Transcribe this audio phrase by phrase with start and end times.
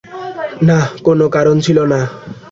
[0.63, 0.79] না,
[1.03, 1.99] কোন কারণ ছিল না।